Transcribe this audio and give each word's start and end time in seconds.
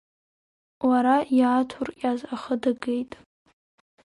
Уара 0.87 1.15
иааҭурҟьаз 1.37 2.19
ахы 2.35 2.55
дагеит. 2.61 3.11